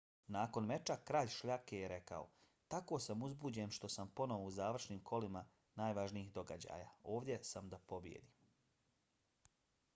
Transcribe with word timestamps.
nakon 0.35 0.67
meča 0.69 0.93
kralj 1.09 1.27
šljake 1.33 1.81
je 1.81 1.89
rekao: 1.91 2.23
tako 2.75 2.99
sam 3.05 3.25
uzbuđen 3.27 3.75
što 3.77 3.89
sam 3.97 4.11
ponovo 4.21 4.47
u 4.47 4.51
završnim 4.57 5.03
kolima 5.11 5.45
najvažnijih 5.83 6.31
događaja. 6.39 6.91
ovdje 7.03 7.39
sam 7.53 7.69
da 7.75 7.79
pobijedim. 7.93 8.33